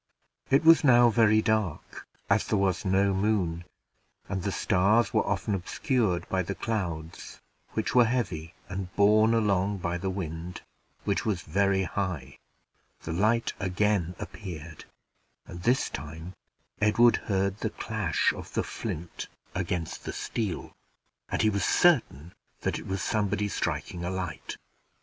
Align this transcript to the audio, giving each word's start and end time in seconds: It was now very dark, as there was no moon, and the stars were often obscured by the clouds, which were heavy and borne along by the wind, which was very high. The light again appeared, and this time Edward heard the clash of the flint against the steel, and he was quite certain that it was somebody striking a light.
It 0.49 0.63
was 0.63 0.83
now 0.83 1.11
very 1.11 1.43
dark, 1.43 2.07
as 2.27 2.47
there 2.47 2.57
was 2.57 2.85
no 2.85 3.13
moon, 3.13 3.65
and 4.27 4.41
the 4.41 4.51
stars 4.51 5.13
were 5.13 5.23
often 5.27 5.53
obscured 5.53 6.27
by 6.27 6.41
the 6.41 6.55
clouds, 6.55 7.39
which 7.73 7.93
were 7.93 8.05
heavy 8.05 8.55
and 8.67 8.91
borne 8.95 9.35
along 9.35 9.77
by 9.77 9.99
the 9.99 10.09
wind, 10.09 10.61
which 11.03 11.23
was 11.23 11.43
very 11.43 11.83
high. 11.83 12.39
The 13.01 13.13
light 13.13 13.53
again 13.59 14.15
appeared, 14.17 14.85
and 15.45 15.61
this 15.61 15.87
time 15.87 16.33
Edward 16.81 17.17
heard 17.29 17.59
the 17.59 17.69
clash 17.69 18.33
of 18.33 18.53
the 18.55 18.63
flint 18.63 19.27
against 19.53 20.05
the 20.05 20.13
steel, 20.13 20.73
and 21.29 21.43
he 21.43 21.51
was 21.51 21.61
quite 21.61 21.73
certain 21.75 22.33
that 22.61 22.79
it 22.79 22.87
was 22.87 23.03
somebody 23.03 23.47
striking 23.47 24.03
a 24.03 24.09
light. 24.09 24.57